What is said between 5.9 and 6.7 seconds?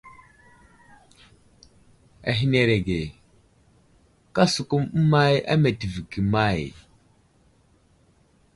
ge may?«.